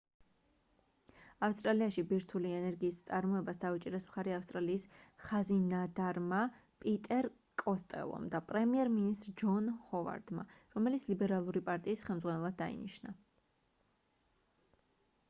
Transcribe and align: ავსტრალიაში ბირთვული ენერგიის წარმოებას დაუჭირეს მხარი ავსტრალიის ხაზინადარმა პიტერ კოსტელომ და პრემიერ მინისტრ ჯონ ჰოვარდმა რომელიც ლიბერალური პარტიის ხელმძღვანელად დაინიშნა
ავსტრალიაში 1.47 2.03
ბირთვული 2.11 2.53
ენერგიის 2.59 2.95
წარმოებას 3.09 3.59
დაუჭირეს 3.65 4.07
მხარი 4.11 4.33
ავსტრალიის 4.37 4.85
ხაზინადარმა 5.25 6.39
პიტერ 6.85 7.29
კოსტელომ 7.63 8.25
და 8.35 8.41
პრემიერ 8.51 8.91
მინისტრ 8.97 9.35
ჯონ 9.43 9.69
ჰოვარდმა 9.91 10.47
რომელიც 10.79 11.07
ლიბერალური 11.13 11.63
პარტიის 11.69 12.05
ხელმძღვანელად 12.09 12.57
დაინიშნა 12.63 13.13